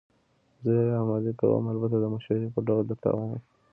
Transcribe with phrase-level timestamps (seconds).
[0.63, 3.39] زه یې عملي کوم، البته د مشورې په ډول درته وایم.